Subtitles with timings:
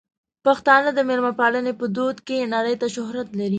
[0.45, 3.49] پښتانه د مېلمه پالنې په دود کې نړۍ ته شهرت لري.